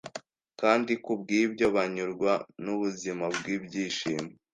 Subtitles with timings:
[0.61, 2.31] kandi kubwibyo banyurwa
[2.63, 4.27] nubuzima bwibyishimo